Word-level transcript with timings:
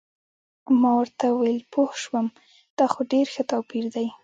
ما 0.79 0.91
ورته 0.99 1.25
وویل: 1.31 1.59
پوه 1.73 1.91
شوم، 2.03 2.27
دا 2.77 2.85
خو 2.91 2.99
ډېر 3.11 3.25
ښه 3.33 3.43
توپیر 3.51 3.85
دی. 3.95 4.07